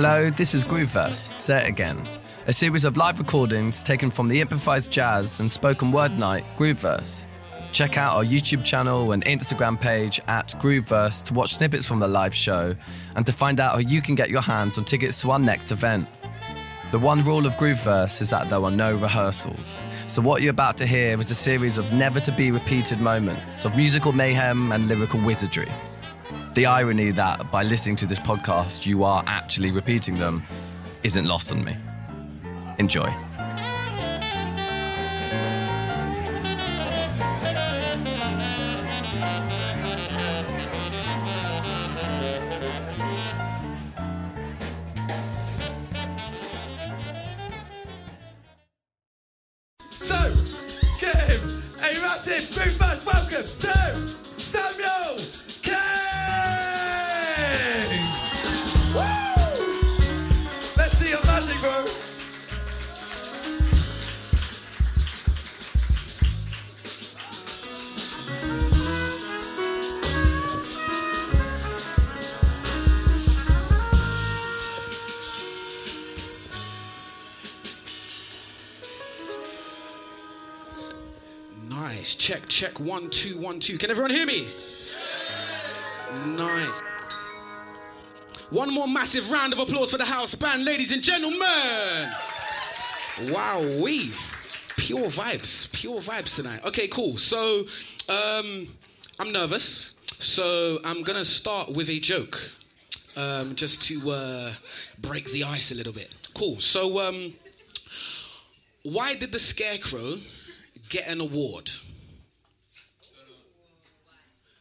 [0.00, 2.06] Hello, this is Grooveverse, Say It Again,
[2.46, 7.26] a series of live recordings taken from the improvised jazz and spoken word night Grooveverse.
[7.72, 12.06] Check out our YouTube channel and Instagram page at Grooveverse to watch snippets from the
[12.06, 12.76] live show
[13.16, 15.72] and to find out how you can get your hands on tickets to our next
[15.72, 16.06] event.
[16.92, 19.82] The one rule of Grooveverse is that there are no rehearsals.
[20.06, 23.64] So, what you're about to hear is a series of never to be repeated moments
[23.64, 25.72] of musical mayhem and lyrical wizardry.
[26.58, 30.42] The irony that by listening to this podcast you are actually repeating them
[31.04, 31.76] isn't lost on me.
[32.80, 33.14] Enjoy.
[52.28, 52.67] Massive
[82.08, 82.14] Nice.
[82.14, 82.80] Check, check.
[82.80, 83.76] One, two, one, two.
[83.76, 84.48] Can everyone hear me?
[86.24, 86.82] Nice.
[88.48, 92.10] One more massive round of applause for the house band, ladies and gentlemen.
[93.30, 94.10] Wow, we
[94.78, 96.64] pure vibes, pure vibes tonight.
[96.64, 97.18] Okay, cool.
[97.18, 97.66] So,
[98.08, 98.68] um,
[99.20, 102.52] I'm nervous, so I'm gonna start with a joke,
[103.16, 104.52] um, just to uh,
[104.98, 106.14] break the ice a little bit.
[106.32, 106.58] Cool.
[106.60, 107.34] So, um,
[108.82, 110.20] why did the scarecrow
[110.88, 111.70] get an award?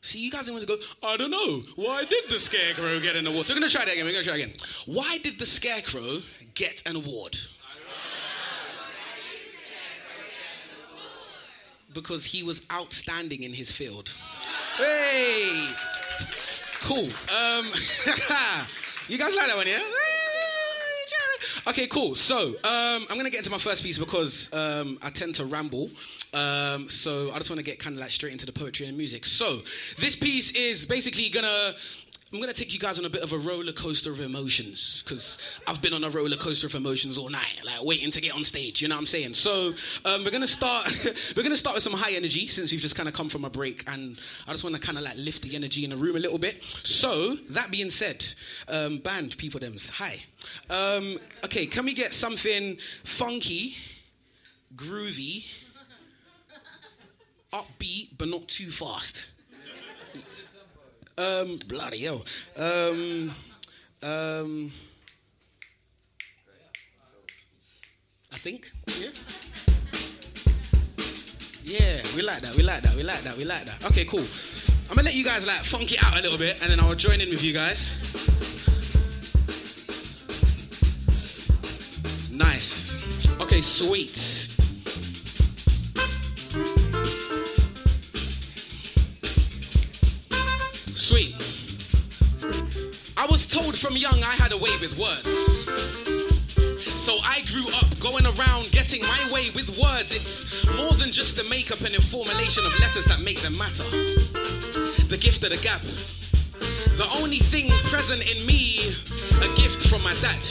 [0.07, 1.63] See, you guys didn't want to go, I don't know.
[1.75, 3.45] Why did the scarecrow get an award?
[3.45, 4.05] So we're going to try that again.
[4.05, 4.53] We're going to try again.
[4.85, 6.21] Why did the scarecrow
[6.55, 7.35] get an award?
[11.93, 14.15] Because he was outstanding in his field.
[14.77, 15.73] Hey!
[16.83, 17.09] Cool.
[17.37, 17.65] Um,
[19.09, 19.81] you guys like that one, yeah?
[21.67, 22.15] Okay, cool.
[22.15, 25.89] So, um, I'm gonna get into my first piece because um, I tend to ramble.
[26.33, 28.97] Um, so I just want to get kind of like straight into the poetry and
[28.97, 29.25] music.
[29.25, 29.59] So,
[29.97, 31.75] this piece is basically gonna.
[32.33, 35.37] I'm gonna take you guys on a bit of a roller coaster of emotions because
[35.65, 38.43] I've been on a roller coaster of emotions all night, like waiting to get on
[38.43, 38.81] stage.
[38.81, 39.33] You know what I'm saying?
[39.33, 39.73] So
[40.03, 40.91] um, we're gonna start.
[41.37, 43.49] we're gonna start with some high energy since we've just kind of come from a
[43.49, 46.17] break, and I just want to kind of like lift the energy in the room
[46.17, 46.61] a little bit.
[46.83, 48.25] So that being said,
[48.67, 50.21] um, band people, them's hi.
[50.69, 53.77] Um, okay, can we get something funky,
[54.75, 55.47] groovy,
[57.53, 59.27] upbeat, but not too fast?
[61.17, 62.23] Um, bloody hell.
[62.55, 63.33] Um,
[64.03, 64.71] um,
[68.31, 69.09] I think, yeah.
[71.63, 73.83] Yeah, we like that, we like that, we like that, we like that.
[73.85, 74.23] Okay, cool.
[74.89, 76.93] I'm gonna let you guys like funk it out a little bit and then I'll
[76.93, 77.91] join in with you guys.
[82.31, 82.95] Nice.
[83.41, 84.36] Okay, sweet.
[90.97, 91.35] Sweet.
[93.15, 95.29] I was told from young I had a way with words.
[96.99, 100.11] So I grew up going around getting my way with words.
[100.11, 103.83] It's more than just the makeup and the formulation of letters that make them matter.
[105.07, 105.83] The gift of the gap.
[106.97, 108.95] The only thing present in me,
[109.43, 110.41] a gift from my dad.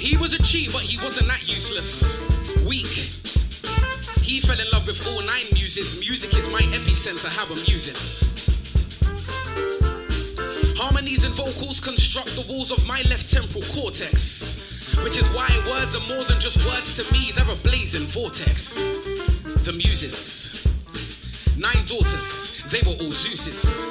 [0.00, 2.22] He was a cheat, but he wasn't that useless.
[2.66, 3.12] Weak.
[4.22, 5.94] He fell in love with all nine muses.
[6.00, 7.94] Music is my epicenter, how I'm using.
[10.96, 14.56] Harmonies and vocals construct the walls of my left temporal cortex.
[15.04, 18.76] Which is why words are more than just words to me, they're a blazing vortex.
[19.66, 20.50] The muses.
[21.54, 23.82] Nine daughters, they were all Zeus's.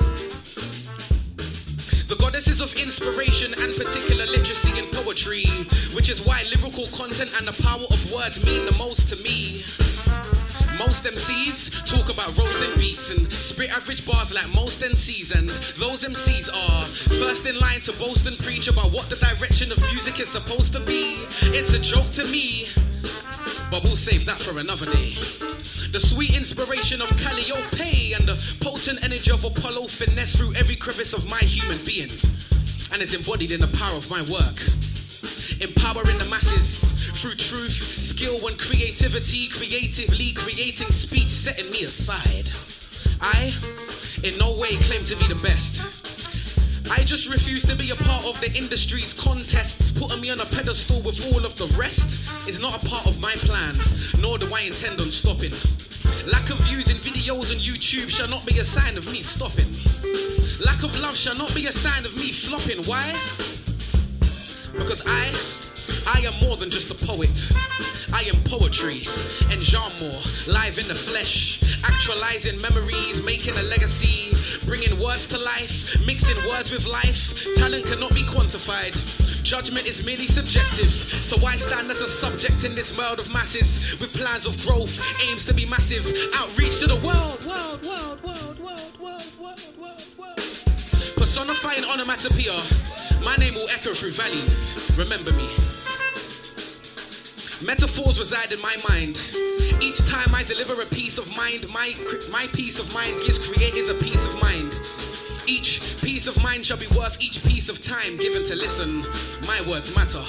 [2.08, 5.46] The goddesses of inspiration and particular literacy and poetry,
[5.94, 9.64] which is why lyrical content and the power of words mean the most to me.
[10.78, 16.04] Most MCs talk about roasting beats and spit average bars like most MCs, and those
[16.04, 16.86] MCs are
[17.20, 20.74] first in line to boast and preach about what the direction of music is supposed
[20.74, 21.16] to be.
[21.44, 22.68] It's a joke to me,
[23.72, 25.16] but we'll save that for another day.
[25.92, 31.14] The sweet inspiration of Calliope and the potent energy of Apollo finesse through every crevice
[31.14, 32.12] of my human being,
[32.92, 34.60] and is embodied in the power of my work.
[35.62, 36.65] Empowering the masses
[37.26, 42.48] through truth, skill, and creativity, creatively creating speech, setting me aside.
[43.20, 43.52] I,
[44.24, 45.82] in no way, claim to be the best.
[46.92, 49.92] I just refuse to be a part of the industry's contests.
[49.92, 53.20] Putting me on a pedestal with all of the rest is not a part of
[53.20, 53.76] my plan,
[54.20, 55.54] nor do I intend on stopping.
[56.28, 59.74] Lack of views in videos on YouTube shall not be a sign of me stopping.
[60.64, 62.84] Lack of love shall not be a sign of me flopping.
[62.86, 63.16] Why?
[64.78, 65.34] Because I,
[66.08, 67.52] I am more than just a poet.
[68.14, 69.08] I am poetry
[69.50, 70.14] and genre,
[70.48, 74.36] live in the flesh, actualizing memories, making a legacy,
[74.66, 77.46] bringing words to life, mixing words with life.
[77.56, 78.94] Talent cannot be quantified.
[79.44, 80.92] Judgment is merely subjective,
[81.24, 85.00] so I stand as a subject in this world of masses with plans of growth,
[85.28, 86.06] aims to be massive,
[86.36, 91.16] outreach to the world, world, world, world, world, world, world, world, world.
[91.16, 92.62] Personifying onomatopoeia,
[93.24, 94.74] my name will echo through valleys.
[94.98, 95.50] Remember me.
[97.62, 99.22] Metaphors reside in my mind.
[99.82, 101.94] Each time I deliver a piece of mind, my,
[102.30, 104.78] my peace of mind gives creators a peace of mind.
[105.48, 109.06] Each piece of mind shall be worth each piece of time given to listen.
[109.48, 110.24] My words matter.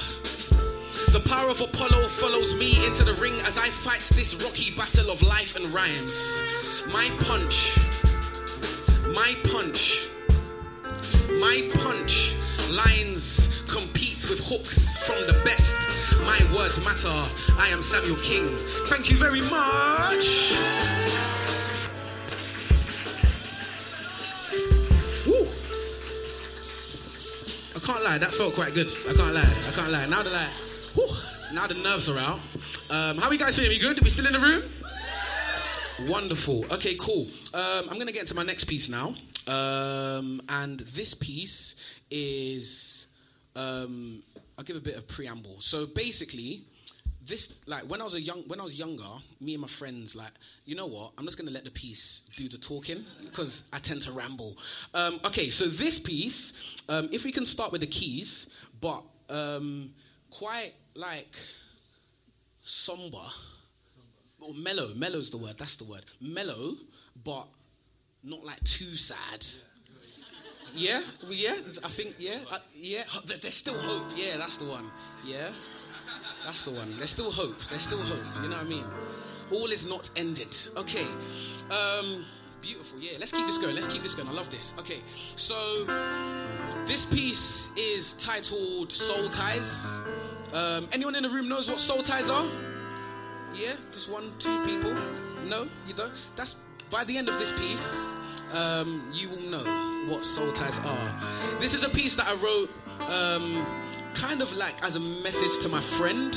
[1.11, 5.11] The power of Apollo follows me into the ring as I fight this rocky battle
[5.11, 6.43] of life and rhymes.
[6.93, 7.76] My punch,
[9.14, 10.06] my punch,
[11.40, 12.37] my punch
[12.70, 13.56] lines
[14.28, 15.76] with hooks from the best.
[16.25, 17.08] My words matter.
[17.58, 18.56] I am Samuel King.
[18.87, 20.52] Thank you very much.
[25.26, 25.46] Woo.
[27.75, 28.90] I can't lie, that felt quite good.
[29.08, 29.43] I can't lie.
[29.69, 30.06] I can't lie.
[30.06, 30.49] Now the like,
[30.94, 31.06] whew,
[31.52, 32.40] now the nerves are out.
[32.90, 33.72] Um, how are you guys feeling?
[33.72, 34.00] You good?
[34.00, 34.62] Are we still in the room?
[36.08, 36.64] Wonderful.
[36.72, 37.29] Okay, cool.
[37.55, 39.14] Um, I'm gonna get into my next piece now,
[39.46, 41.76] um, and this piece
[42.11, 42.95] is
[43.56, 44.23] um,
[44.58, 45.56] I'll give a bit of preamble.
[45.61, 46.62] So basically,
[47.26, 49.03] this like when I was a young when I was younger,
[49.41, 50.32] me and my friends like,
[50.64, 51.12] you know what?
[51.19, 54.56] I'm just gonna let the piece do the talking because I tend to ramble.
[54.94, 56.53] Um, okay, so this piece,
[56.88, 58.49] um, if we can start with the keys,
[58.81, 59.91] but um,
[60.31, 61.35] quite like
[62.62, 63.19] somber
[64.41, 64.94] or mellow.
[64.94, 65.56] Mellow's the word.
[65.58, 66.05] That's the word.
[66.20, 66.75] Mellow,
[67.25, 67.47] but
[68.23, 69.44] not like too sad.
[69.44, 69.75] Yeah,
[70.76, 71.55] well, yeah.
[71.84, 73.05] I think yeah, uh, yeah.
[73.25, 74.06] There's still hope.
[74.14, 74.90] Yeah, that's the one.
[75.25, 75.50] Yeah,
[76.44, 76.96] that's the one.
[76.96, 77.58] There's still hope.
[77.70, 78.43] There's still hope.
[78.43, 78.84] You know what I mean?
[79.52, 80.55] All is not ended.
[80.76, 81.06] Okay.
[81.70, 82.25] Um,
[82.61, 82.99] beautiful.
[83.00, 83.19] Yeah.
[83.19, 83.75] Let's keep this going.
[83.75, 84.28] Let's keep this going.
[84.28, 84.75] I love this.
[84.78, 85.00] Okay.
[85.37, 85.84] So
[86.87, 90.02] this piece is titled Soul Ties.
[90.55, 92.46] Um, anyone in the room knows what soul ties are?
[93.55, 94.94] Yeah, just one, two people.
[95.46, 96.12] No, you don't.
[96.34, 96.56] That's
[96.90, 98.17] by the end of this piece,
[98.54, 101.20] um, you will know what soul ties are.
[101.60, 102.70] This is a piece that I wrote,
[103.10, 103.66] um,
[104.14, 106.37] kind of like as a message to my friend.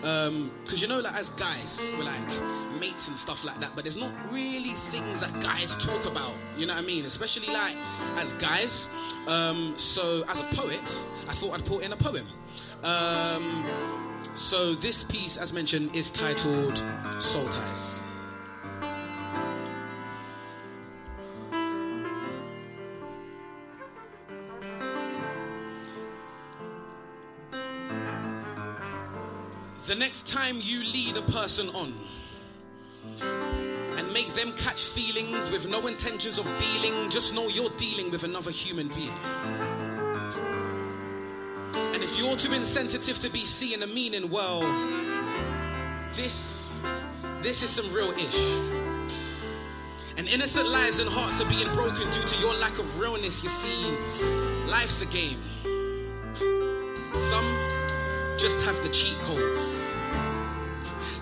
[0.00, 3.96] Because you know, like as guys, we're like mates and stuff like that, but there's
[3.96, 6.32] not really things that guys talk about.
[6.56, 7.04] You know what I mean?
[7.04, 7.76] Especially like
[8.16, 8.88] as guys.
[9.26, 12.26] Um, so as a poet, I thought I'd put in a poem.
[12.84, 13.64] Um,
[14.34, 16.84] so this piece, as mentioned, is titled
[17.18, 18.02] Soul Ties.
[30.16, 31.92] Next time you lead a person on
[33.98, 38.24] and make them catch feelings with no intentions of dealing, just know you're dealing with
[38.24, 39.12] another human being.
[41.92, 44.62] And if you're too insensitive to be seeing a meaning, well,
[46.14, 46.72] this
[47.42, 48.58] this is some real ish.
[50.16, 53.44] And innocent lives and hearts are being broken due to your lack of realness.
[53.44, 53.98] You see,
[54.66, 55.42] life's a game.
[57.12, 57.44] Some
[58.38, 59.85] just have the cheat codes.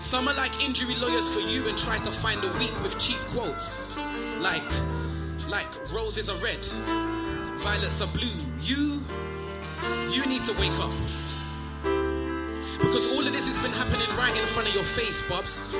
[0.05, 3.17] Some are like injury lawyers for you and try to find the weak with cheap
[3.25, 3.97] quotes.
[4.37, 4.61] Like,
[5.49, 6.63] like roses are red,
[7.57, 8.37] violets are blue.
[8.61, 9.01] You,
[10.11, 10.93] you need to wake up.
[12.77, 15.73] Because all of this has been happening right in front of your face, Bubs.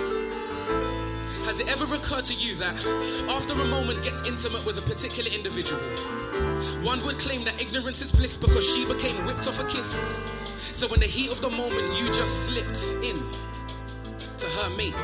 [1.45, 2.73] Has it ever occurred to you that
[3.29, 5.79] after a moment gets intimate with a particular individual,
[6.81, 10.25] one would claim that ignorance is bliss because she became whipped off a kiss?
[10.71, 13.21] So in the heat of the moment, you just slipped in
[14.37, 14.95] to her mate.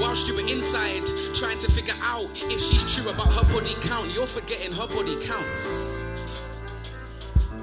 [0.00, 4.14] Whilst you were inside trying to figure out if she's true about her body count,
[4.14, 6.06] you're forgetting her body counts.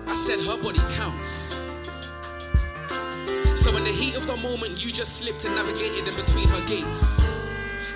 [0.07, 1.65] I said her body counts.
[3.55, 6.65] So in the heat of the moment, you just slipped and navigated in between her
[6.67, 7.19] gates.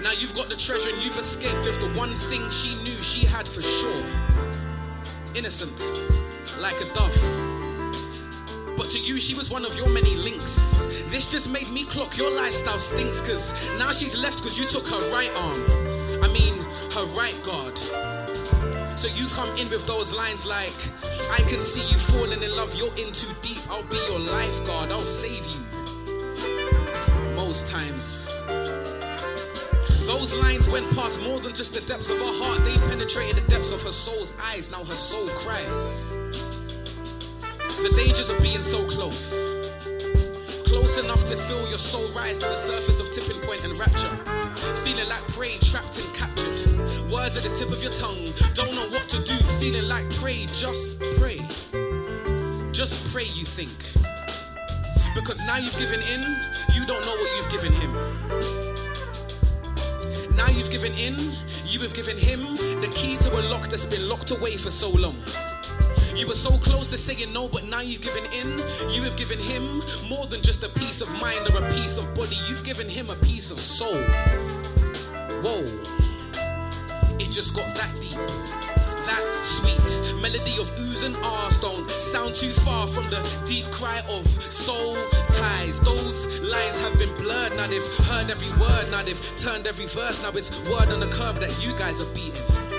[0.01, 3.25] Now you've got the treasure and you've escaped with the one thing she knew she
[3.25, 4.03] had for sure.
[5.35, 5.77] Innocent,
[6.59, 7.58] like a dove.
[8.79, 11.03] But to you, she was one of your many links.
[11.11, 14.87] This just made me clock your lifestyle stinks, cause now she's left cause you took
[14.87, 15.61] her right arm.
[16.23, 16.57] I mean,
[16.95, 17.77] her right guard.
[18.97, 20.73] So you come in with those lines like,
[21.29, 23.59] I can see you falling in love, you're in too deep.
[23.69, 25.61] I'll be your lifeguard, I'll save you.
[27.35, 28.33] Most times.
[30.07, 33.47] Those lines went past more than just the depths of her heart, they penetrated the
[33.49, 34.71] depths of her soul's eyes.
[34.71, 36.17] Now her soul cries.
[37.81, 39.55] The dangers of being so close.
[40.65, 44.13] Close enough to feel your soul rise to the surface of tipping point and rapture.
[44.83, 46.59] Feeling like prey, trapped and captured.
[47.09, 48.33] Words at the tip of your tongue.
[48.53, 50.45] Don't know what to do, feeling like prey.
[50.51, 51.39] Just pray.
[52.73, 53.71] Just pray, you think.
[55.15, 56.21] Because now you've given in,
[56.75, 57.93] you don't know what you've given him.
[60.35, 61.15] Now you've given in,
[61.65, 62.39] you have given him
[62.81, 65.15] the key to a lock that's been locked away for so long.
[66.15, 68.59] You were so close to saying no, but now you've given in.
[68.89, 72.13] You have given him more than just a piece of mind or a piece of
[72.15, 72.35] body.
[72.47, 74.01] You've given him a piece of soul.
[75.41, 75.63] Whoa.
[77.19, 78.17] It just got that deep.
[79.05, 84.01] That sweet melody of oohs and ahs don't sound too far from the deep cry
[84.09, 84.95] of soul
[85.31, 85.79] ties.
[85.79, 90.21] Those lines have been blurred, now they've heard every word, now they've turned every verse.
[90.21, 92.78] Now it's word on the curb that you guys are beating.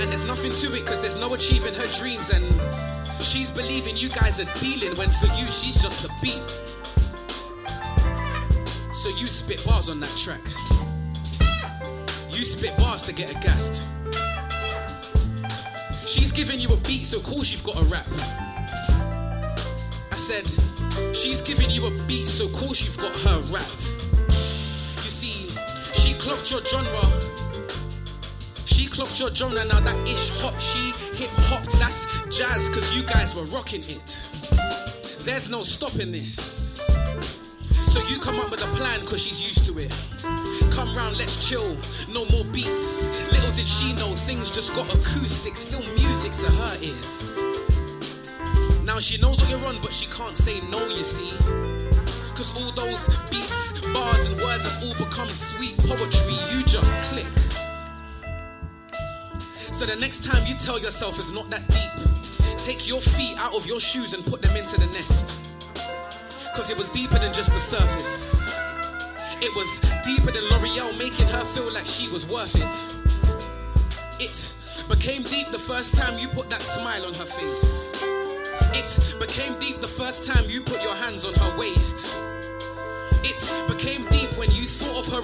[0.00, 2.30] And there's nothing to it because there's no achieving her dreams.
[2.30, 2.44] And
[3.20, 6.40] she's believing you guys are dealing when for you she's just a beat.
[8.94, 10.40] So you spit bars on that track.
[12.30, 13.86] You spit bars to get a guest.
[16.06, 18.06] She's giving you a beat, so of course you've got a rap.
[20.10, 20.46] I said,
[21.14, 23.96] she's giving you a beat, so of course you've got her rapped.
[24.96, 25.52] You see,
[25.92, 27.19] she clocked your genre.
[28.80, 31.78] She clocked your genre, now that ish hop, she hip hopped.
[31.78, 34.18] That's jazz, cause you guys were rocking it.
[35.20, 36.80] There's no stopping this.
[37.92, 39.92] So you come up with a plan, cause she's used to it.
[40.72, 41.76] Come round, let's chill,
[42.14, 43.12] no more beats.
[43.30, 47.36] Little did she know things just got acoustic, still music to her ears.
[48.82, 51.36] Now she knows what you're on, but she can't say no, you see.
[52.32, 57.28] Cause all those beats, bards, and words have all become sweet poetry, you just click.
[59.80, 63.54] So the next time you tell yourself it's not that deep, take your feet out
[63.54, 65.40] of your shoes and put them into the next.
[66.54, 68.46] Cause it was deeper than just the surface.
[69.40, 74.22] It was deeper than L'Oreal making her feel like she was worth it.
[74.22, 74.52] It
[74.90, 77.94] became deep the first time you put that smile on her face.
[78.74, 80.89] It became deep the first time you put your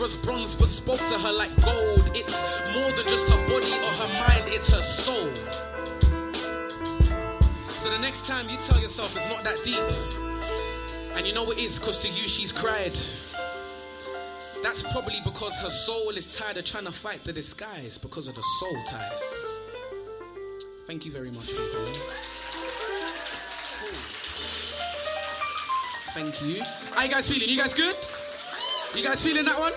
[0.06, 2.10] thought of her as bronze but spoke to her like gold.
[2.14, 5.34] It's more than just her body or her mind, it's her soul.
[7.70, 9.82] So the next time you tell yourself it's not that deep,
[11.16, 12.96] and you know it is because to you she's cried.
[14.62, 18.34] That's probably because her soul is tired of trying to fight the disguise because of
[18.34, 19.60] the soul ties.
[20.86, 21.50] Thank you very much.
[26.14, 26.62] Thank you.
[26.94, 27.48] How you guys feeling?
[27.48, 27.94] You guys good?
[28.94, 29.72] You guys feeling that one?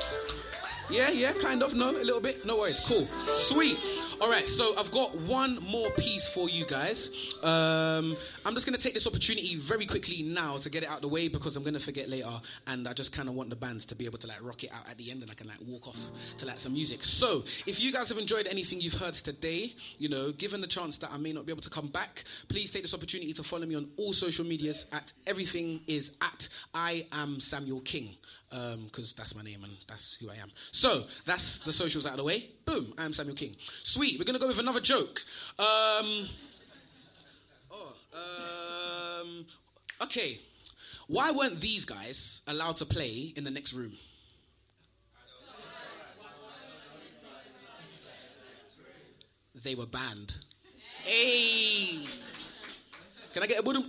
[0.89, 1.75] Yeah, yeah, kind of.
[1.75, 2.45] No, a little bit.
[2.45, 2.79] No worries.
[2.79, 3.07] Cool.
[3.31, 3.77] Sweet.
[4.21, 7.33] All right, so I've got one more piece for you guys.
[7.41, 10.97] Um, I'm just going to take this opportunity very quickly now to get it out
[10.97, 12.27] of the way because I'm going to forget later,
[12.67, 14.71] and I just kind of want the bands to be able to like rock it
[14.73, 17.05] out at the end, and I can like walk off to like some music.
[17.05, 20.97] So, if you guys have enjoyed anything you've heard today, you know, given the chance
[20.97, 23.65] that I may not be able to come back, please take this opportunity to follow
[23.65, 24.87] me on all social medias.
[24.91, 28.17] At everything is at I am Samuel King
[28.49, 30.49] because um, that's my name and that's who I am.
[30.71, 32.49] So that's the socials out of the way.
[32.65, 33.55] Boom, I am Samuel King.
[33.59, 35.19] Sweet, we're gonna go with another joke.
[35.59, 36.27] Um,
[37.71, 37.95] oh,
[39.21, 39.45] um,
[40.03, 40.39] okay.
[41.07, 43.93] Why weren't these guys allowed to play in the next room?
[49.63, 50.33] They were banned.
[51.03, 52.05] Hey!
[53.33, 53.83] Can I get a boom?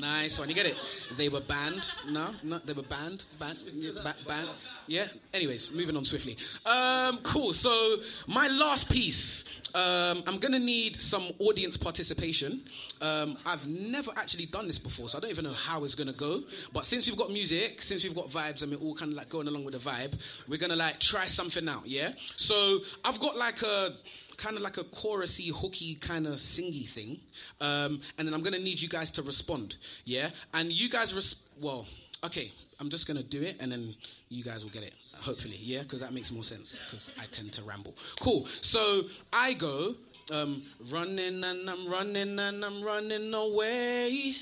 [0.00, 0.48] Nice one.
[0.48, 0.76] You get it?
[1.16, 1.90] They were banned.
[2.08, 3.26] No, no, they were banned.
[3.38, 3.58] Banned.
[4.02, 4.48] Ba- banned.
[4.88, 5.06] Yeah.
[5.34, 6.36] Anyways, moving on swiftly.
[6.66, 7.52] Um, cool.
[7.52, 9.44] So my last piece.
[9.74, 12.62] Um, I'm gonna need some audience participation.
[13.02, 16.14] Um, I've never actually done this before, so I don't even know how it's gonna
[16.14, 16.40] go.
[16.72, 19.28] But since we've got music, since we've got vibes, and we're all kind of like
[19.28, 21.82] going along with the vibe, we're gonna like try something out.
[21.84, 22.12] Yeah.
[22.16, 23.92] So I've got like a
[24.38, 27.20] kind of like a chorusy, hooky, kind of singy thing.
[27.60, 29.76] Um, and then I'm going to need you guys to respond.
[30.04, 30.30] Yeah?
[30.54, 31.12] And you guys,
[31.60, 31.86] well,
[32.24, 33.94] okay, I'm just to do it and then
[34.28, 34.94] you guys will get it.
[35.20, 35.82] Hopefully, yeah?
[35.82, 37.94] Because that makes more sense because I tend to ramble.
[38.20, 38.46] Cool.
[38.46, 39.94] So I go,
[40.30, 40.60] Um,
[40.92, 44.34] running and I'm running and I'm running away.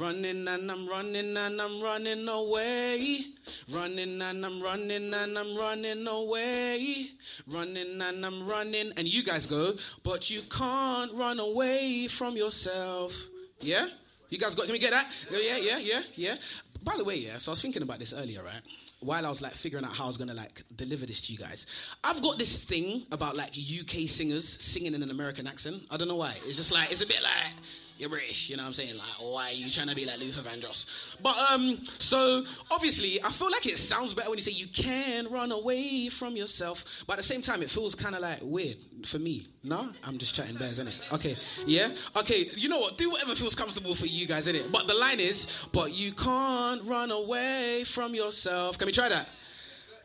[0.00, 3.26] Running and I'm running and I'm running away.
[3.70, 7.10] Running and I'm running and I'm running away.
[7.46, 8.92] Running and I'm running.
[8.96, 13.12] And you guys go, but you can't run away from yourself.
[13.60, 13.86] Yeah?
[14.30, 15.06] You guys got, can we get that?
[15.30, 16.36] Yeah, yeah, yeah, yeah.
[16.84, 18.60] By the way, yeah, so I was thinking about this earlier, right?
[19.00, 21.38] While I was like figuring out how I was gonna like deliver this to you
[21.38, 21.66] guys.
[22.04, 25.82] I've got this thing about like UK singers singing in an American accent.
[25.90, 26.34] I don't know why.
[26.44, 27.54] It's just like, it's a bit like,
[27.98, 28.96] you're British, you know what I'm saying?
[28.96, 31.16] Like, why are you trying to be like Luther Vandross?
[31.22, 35.30] But um, so obviously, I feel like it sounds better when you say you can
[35.30, 38.76] run away from yourself, but at the same time, it feels kind of like weird
[39.04, 39.46] for me.
[39.62, 41.12] No, I'm just chatting bears, innit?
[41.12, 41.36] Okay,
[41.66, 42.44] yeah, okay.
[42.56, 42.98] You know what?
[42.98, 44.72] Do whatever feels comfortable for you guys, innit?
[44.72, 48.76] But the line is, but you can't run away from yourself.
[48.78, 49.28] Can we try that?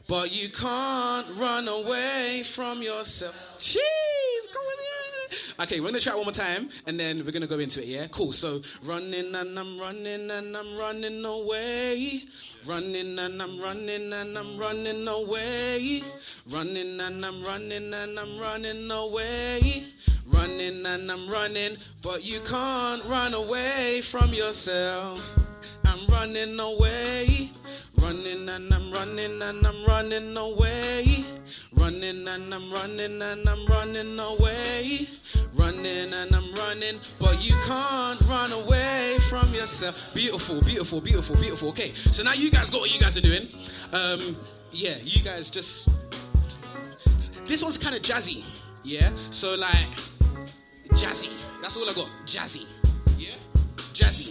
[0.08, 3.36] But you can't run away from yourself.
[3.60, 4.19] Jeez.
[5.60, 8.08] Okay, we're gonna try one more time and then we're gonna go into it, yeah?
[8.08, 8.32] Cool.
[8.32, 12.24] So running and I'm running and I'm running away.
[12.66, 16.02] Running and I'm running and I'm running away.
[16.50, 19.84] Running and I'm running and I'm running away.
[20.28, 25.38] Running and I'm running, but you can't run away from yourself.
[25.86, 27.52] I'm running away.
[27.98, 31.26] Running and I'm running and I'm running away.
[31.90, 35.08] Running and I'm running and I'm running away.
[35.56, 40.14] Running and I'm running, but you can't run away from yourself.
[40.14, 41.70] Beautiful, beautiful, beautiful, beautiful.
[41.70, 43.48] Okay, so now you guys got what you guys are doing.
[43.92, 44.38] Um,
[44.72, 45.90] yeah, you guys just.
[47.48, 48.44] This one's kind of jazzy,
[48.84, 49.10] yeah?
[49.32, 49.90] So, like,
[50.90, 51.32] jazzy.
[51.60, 52.10] That's all I got.
[52.28, 52.68] Jazzy.
[53.18, 53.34] Yeah?
[53.94, 54.29] Jazzy.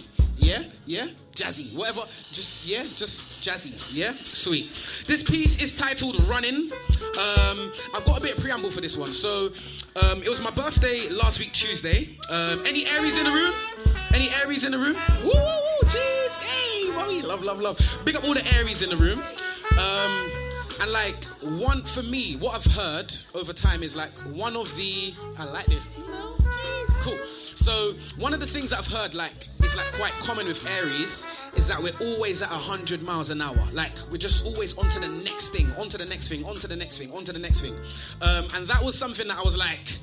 [0.49, 0.63] Yeah?
[0.87, 1.07] Yeah?
[1.35, 1.77] Jazzy.
[1.77, 2.01] Whatever.
[2.31, 2.81] Just, yeah?
[2.81, 3.93] Just jazzy.
[3.93, 4.15] Yeah?
[4.15, 4.73] Sweet.
[5.05, 6.71] This piece is titled Running.
[7.19, 9.13] Um, I've got a bit of preamble for this one.
[9.13, 9.51] So,
[10.01, 12.17] um, it was my birthday last week, Tuesday.
[12.31, 13.53] Um, any Aries in the room?
[14.11, 14.95] Any Aries in the room?
[15.23, 15.31] Woo,
[15.85, 16.43] jeez.
[16.43, 17.21] Hey, mommy.
[17.21, 17.99] Love, love, love.
[18.03, 19.21] Big up all the Aries in the room.
[19.77, 20.31] Um,
[20.81, 21.23] and like
[21.61, 25.67] one for me, what I've heard over time is like one of the I like
[25.67, 25.91] this.
[25.99, 26.35] No,
[27.01, 27.17] cool.
[27.55, 31.67] So one of the things I've heard like is like quite common with Aries is
[31.67, 33.57] that we're always at hundred miles an hour.
[33.73, 36.97] Like we're just always onto the next thing, onto the next thing, onto the next
[36.97, 37.73] thing, onto the next thing.
[38.21, 39.99] Um, and that was something that I was like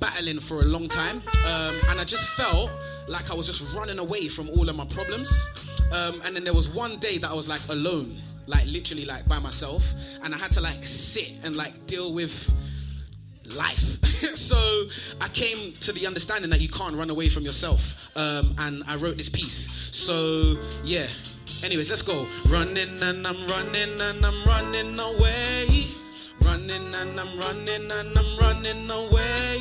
[0.00, 1.22] battling for a long time.
[1.46, 2.70] Um, and I just felt
[3.08, 5.48] like I was just running away from all of my problems.
[5.92, 9.26] Um, and then there was one day that I was like alone, like literally like
[9.26, 9.94] by myself.
[10.22, 12.54] And I had to like sit and like deal with
[13.56, 14.04] life.
[14.36, 14.58] so
[15.20, 17.96] I came to the understanding that you can't run away from yourself.
[18.16, 19.68] Um, and I wrote this piece.
[19.92, 21.06] So yeah.
[21.62, 22.28] Anyways, let's go.
[22.46, 25.86] Running and I'm running and I'm running away.
[26.42, 29.58] Running and I'm running and I'm running away.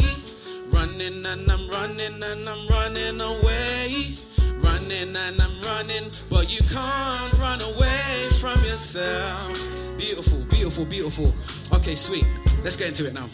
[0.68, 4.14] Running and I'm running and I'm running away.
[4.58, 9.58] Running and I'm running, but you can't run away from yourself.
[9.98, 11.34] Beautiful, beautiful, beautiful.
[11.76, 12.26] Okay, sweet.
[12.64, 13.28] Let's get into it now.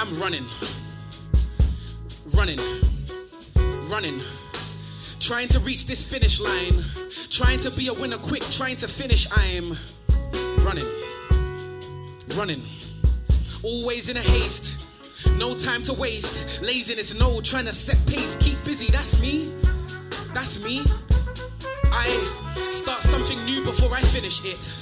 [0.00, 0.46] I'm running,
[2.34, 2.58] running,
[3.90, 4.18] running,
[5.18, 6.82] trying to reach this finish line,
[7.28, 9.26] trying to be a winner quick, trying to finish.
[9.30, 9.76] I'm
[10.64, 10.86] running,
[12.34, 12.62] running,
[13.62, 14.88] always in a haste.
[15.36, 18.90] No time to waste, laziness, no trying to set pace, keep busy.
[18.90, 19.52] That's me,
[20.32, 20.80] that's me.
[21.92, 22.08] I
[22.70, 24.78] start something new before I finish it.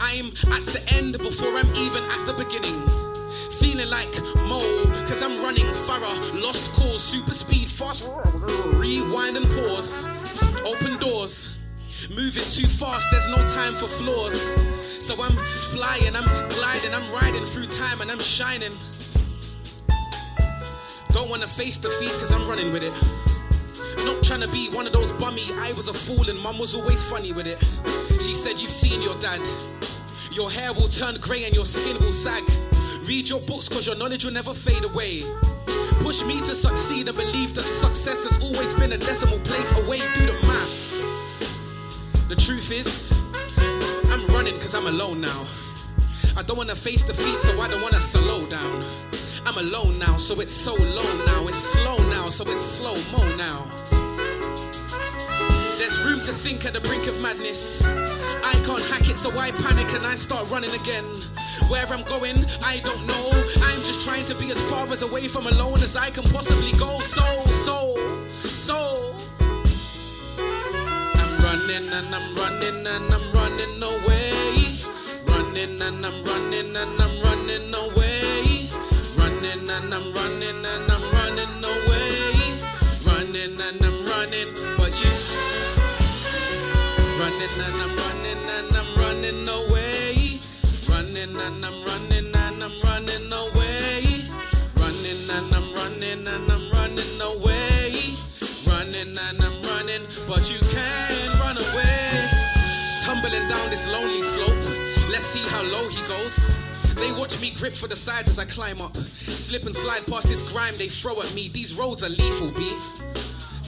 [0.00, 2.80] I'm at the end before I'm even at the beginning.
[3.58, 4.39] Feeling like
[5.10, 6.40] cause I'm running thorough.
[6.40, 8.08] Lost cause, super speed, fast.
[8.74, 10.06] Rewind and pause.
[10.64, 11.56] Open doors.
[12.10, 14.54] Moving too fast, there's no time for flaws.
[15.04, 15.36] So I'm
[15.74, 18.70] flying, I'm gliding, I'm riding through time and I'm shining.
[21.10, 22.94] Don't wanna face defeat cause I'm running with it.
[24.04, 26.76] Not trying to be one of those bummy, I was a fool and mum was
[26.76, 27.58] always funny with it.
[28.22, 29.40] She said, You've seen your dad.
[30.30, 32.44] Your hair will turn grey and your skin will sag.
[33.10, 35.24] Read your books cause your knowledge will never fade away.
[35.98, 39.98] Push me to succeed and believe that success has always been a decimal place away.
[40.14, 41.02] Do the maths.
[42.28, 43.10] The truth is,
[44.12, 45.44] I'm running cause I'm alone now.
[46.36, 48.84] I don't wanna face defeat, so I don't wanna slow down.
[49.44, 51.48] I'm alone now, so it's so low now.
[51.48, 53.66] It's slow now, so it's slow mo now.
[55.78, 57.82] There's room to think at the brink of madness.
[57.82, 61.04] I can't hack it, so I panic and I start running again.
[61.68, 63.30] Where I'm going, I don't know.
[63.62, 66.72] I'm just trying to be as far as away from alone as I can possibly
[66.78, 67.00] go.
[67.00, 67.96] So, so,
[68.44, 69.14] so.
[70.38, 74.52] I'm running and I'm running and I'm running away.
[75.26, 78.68] Running and I'm running and I'm running away.
[79.16, 82.58] running and I'm running and I'm running away.
[83.06, 85.14] Running and I'm running, but you.
[87.20, 89.79] Running and I'm running and I'm running away.
[91.20, 94.24] Running and I'm running and I'm running away.
[94.76, 97.92] Running and I'm running and I'm running away.
[98.66, 102.30] Running and I'm running, but you can't run away.
[103.04, 104.64] Tumbling down this lonely slope.
[105.10, 106.56] Let's see how low he goes.
[106.94, 108.96] They watch me grip for the sides as I climb up.
[108.96, 111.48] Slip and slide past this grime they throw at me.
[111.48, 112.72] These roads are lethal, B.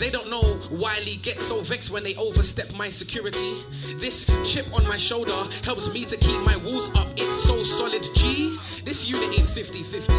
[0.02, 3.54] They don't know why Lee gets so vexed when they overstep my security.
[4.00, 7.06] This chip on my shoulder helps me to keep my walls up.
[7.16, 8.58] It's so solid, G.
[8.84, 10.12] This unit ain't 50 50.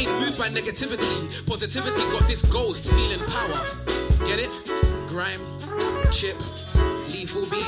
[0.00, 1.46] Ain't moved by negativity.
[1.46, 3.60] Positivity got this ghost feeling power.
[4.26, 4.48] Get it?
[5.06, 5.44] Grime,
[6.10, 6.38] chip,
[7.12, 7.60] lethal B.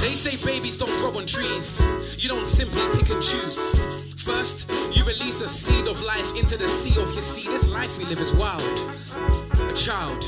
[0.00, 1.82] They say babies don't grow on trees.
[2.22, 3.74] You don't simply pick and choose.
[4.22, 7.50] First, you release a seed of life into the sea of your sea.
[7.50, 9.51] This life we live is wild.
[9.72, 10.22] A child.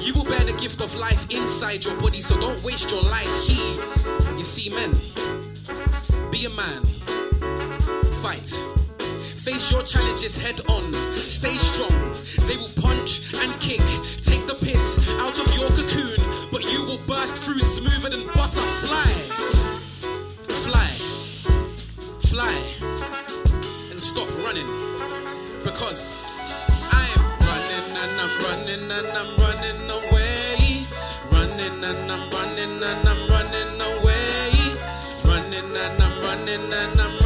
[0.00, 3.28] You will bear the gift of life inside your body, so don't waste your life
[3.46, 3.84] here.
[4.38, 4.90] You see, men,
[6.30, 6.82] be a man.
[8.22, 8.48] Fight.
[9.44, 10.94] Face your challenges head on.
[11.12, 11.92] Stay strong.
[12.48, 13.84] They will punch and kick.
[14.22, 18.64] Take the piss out of your cocoon, but you will burst through smoother than butter.
[18.80, 19.12] Fly.
[22.30, 22.50] Fly.
[23.90, 24.68] And stop running.
[25.64, 26.33] Because
[28.04, 30.84] and I'm running and I'm running away.
[31.32, 34.52] Running and I'm running and I'm running away.
[35.24, 37.23] Running and I'm running and I'm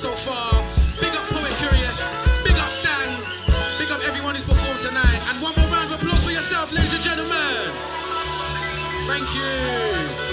[0.00, 0.64] so far.
[0.98, 2.14] Big up Poet Curious.
[2.42, 3.20] Big up Dan.
[3.78, 5.20] Big up everyone who's performed tonight.
[5.28, 7.70] And one more round of applause for yourself, ladies and gentlemen.
[9.06, 10.29] Thank you.